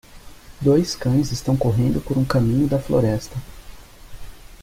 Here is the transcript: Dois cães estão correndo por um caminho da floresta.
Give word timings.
Dois 0.59 0.95
cães 0.95 1.31
estão 1.31 1.55
correndo 1.55 2.01
por 2.01 2.17
um 2.17 2.25
caminho 2.25 2.67
da 2.67 2.79
floresta. 2.79 3.37